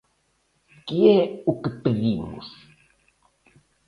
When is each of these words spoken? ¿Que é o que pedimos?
¿Que 0.85 0.99
é 1.19 1.21
o 1.51 1.53
que 1.61 1.71
pedimos? 1.83 2.47